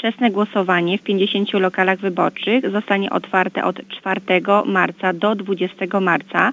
Wczesne 0.00 0.30
głosowanie 0.30 0.98
w 0.98 1.02
50 1.02 1.52
lokalach 1.52 1.98
wyborczych 1.98 2.70
zostanie 2.70 3.10
otwarte 3.10 3.64
od 3.64 3.76
4 3.88 4.20
marca 4.64 5.12
do 5.12 5.34
20 5.34 6.00
marca. 6.00 6.52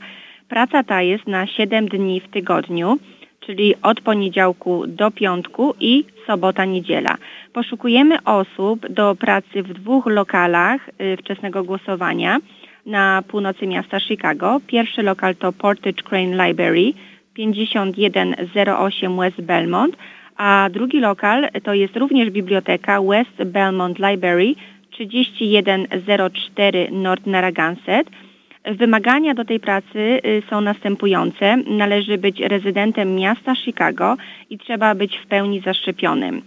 Praca 0.49 0.83
ta 0.83 1.01
jest 1.01 1.27
na 1.27 1.47
7 1.47 1.87
dni 1.87 2.19
w 2.21 2.27
tygodniu, 2.27 2.97
czyli 3.39 3.75
od 3.81 4.01
poniedziałku 4.01 4.87
do 4.87 5.11
piątku 5.11 5.73
i 5.79 6.05
sobota, 6.25 6.65
niedziela. 6.65 7.15
Poszukujemy 7.53 8.23
osób 8.23 8.87
do 8.89 9.15
pracy 9.15 9.63
w 9.63 9.73
dwóch 9.73 10.05
lokalach 10.05 10.89
y, 10.89 11.17
wczesnego 11.17 11.63
głosowania 11.63 12.37
na 12.85 13.23
północy 13.27 13.67
miasta 13.67 13.99
Chicago. 13.99 14.61
Pierwszy 14.67 15.03
lokal 15.03 15.35
to 15.35 15.51
Portage 15.51 16.03
Crane 16.03 16.47
Library 16.47 16.93
5108 17.33 19.17
West 19.17 19.41
Belmont, 19.41 19.97
a 20.37 20.69
drugi 20.69 20.99
lokal 20.99 21.47
to 21.63 21.73
jest 21.73 21.97
również 21.97 22.29
biblioteka 22.29 23.01
West 23.01 23.43
Belmont 23.45 23.99
Library 23.99 24.55
3104 24.91 26.91
North 26.91 27.27
Narragansett. 27.27 28.09
Wymagania 28.65 29.33
do 29.33 29.45
tej 29.45 29.59
pracy 29.59 30.21
y, 30.25 30.43
są 30.49 30.61
następujące. 30.61 31.57
Należy 31.57 32.17
być 32.17 32.39
rezydentem 32.39 33.15
miasta 33.15 33.55
Chicago 33.55 34.17
i 34.49 34.57
trzeba 34.57 34.95
być 34.95 35.17
w 35.17 35.27
pełni 35.27 35.61
zaszczepionym. 35.61 36.41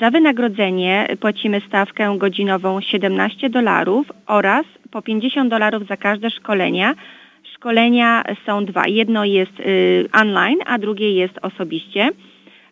Za 0.00 0.10
wynagrodzenie 0.10 1.06
płacimy 1.20 1.60
stawkę 1.68 2.14
godzinową 2.18 2.80
17 2.80 3.50
dolarów 3.50 4.12
oraz 4.26 4.66
po 4.90 5.02
50 5.02 5.50
dolarów 5.50 5.86
za 5.86 5.96
każde 5.96 6.30
szkolenia. 6.30 6.94
Szkolenia 7.54 8.22
są 8.46 8.64
dwa. 8.64 8.82
Jedno 8.86 9.24
jest 9.24 9.60
y, 9.60 10.08
online, 10.12 10.58
a 10.66 10.78
drugie 10.78 11.10
jest 11.10 11.38
osobiście. 11.42 12.10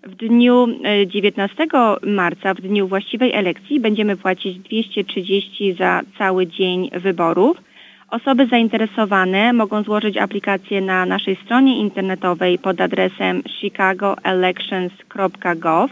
W 0.06 0.14
dniu 0.14 0.68
19 1.06 1.64
y, 1.64 1.66
marca, 2.06 2.54
w 2.54 2.60
dniu 2.60 2.88
właściwej 2.88 3.32
elekcji, 3.32 3.80
będziemy 3.80 4.16
płacić 4.16 4.58
230 4.58 5.72
za 5.72 6.00
cały 6.18 6.46
dzień 6.46 6.90
wyborów. 6.92 7.62
Osoby 8.10 8.46
zainteresowane 8.46 9.52
mogą 9.52 9.82
złożyć 9.82 10.16
aplikację 10.16 10.80
na 10.80 11.06
naszej 11.06 11.37
stronie 11.37 11.79
internetowej 11.79 12.59
pod 12.59 12.80
adresem 12.80 13.42
chicagoelections.gov. 13.42 15.90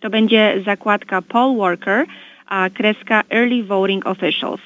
To 0.00 0.10
będzie 0.10 0.62
zakładka 0.66 1.22
Poll 1.22 1.56
Worker, 1.56 2.06
a 2.46 2.70
kreska 2.70 3.22
Early 3.30 3.62
Voting 3.62 4.06
Officials. 4.06 4.60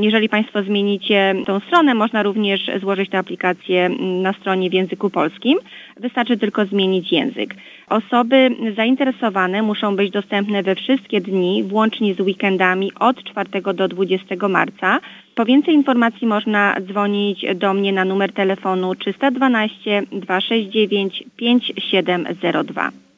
Jeżeli 0.00 0.28
Państwo 0.28 0.62
zmienicie 0.62 1.34
tą 1.46 1.60
stronę, 1.60 1.94
można 1.94 2.22
również 2.22 2.70
złożyć 2.80 3.10
tę 3.10 3.18
aplikację 3.18 3.88
na 3.98 4.32
stronie 4.32 4.70
w 4.70 4.72
języku 4.72 5.10
polskim. 5.10 5.58
Wystarczy 5.96 6.38
tylko 6.38 6.66
zmienić 6.66 7.12
język. 7.12 7.54
Osoby 7.88 8.50
zainteresowane 8.76 9.62
muszą 9.62 9.96
być 9.96 10.10
dostępne 10.10 10.62
we 10.62 10.74
wszystkie 10.74 11.20
dni, 11.20 11.64
włącznie 11.64 12.14
z 12.14 12.20
weekendami 12.20 12.92
od 13.00 13.24
4 13.24 13.74
do 13.74 13.88
20 13.88 14.48
marca. 14.48 15.00
Po 15.34 15.44
więcej 15.44 15.74
informacji 15.74 16.26
można 16.26 16.76
dzwonić 16.80 17.46
do 17.54 17.74
mnie 17.74 17.92
na 17.92 18.04
numer 18.04 18.32
telefonu 18.32 18.94
312 18.94 20.02
269 20.12 21.24
5702. 21.36 23.11